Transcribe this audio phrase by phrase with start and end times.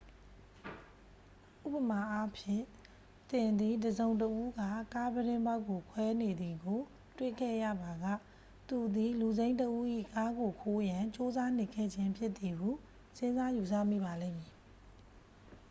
[1.65, 2.65] ဥပမာအားဖြင့်
[3.29, 4.61] သင်သည် တစ်စုံတစ်ဦးက
[4.93, 6.79] ကားပြတင်းပေါက်ကိုခွဲနေသည်ကို
[7.17, 8.05] တွေ့ခဲ့ရပါက
[8.69, 12.69] သူသည် လူစိမ်းတစ်ဦး၏ကားကိုခိုးရန် ကြိုးစားနေခဲ့ခြင်းဖြစ်သည်ဟု
[13.17, 14.53] စဉ်းစားယူဆမိပါလိမ့်မည်